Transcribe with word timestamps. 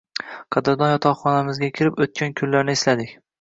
Qadrdon 0.55 0.89
yotoqxonamizga 0.93 1.69
kirib, 1.81 2.01
oʻtgan 2.07 2.35
kunlarni 2.41 2.77
esladik. 2.79 3.15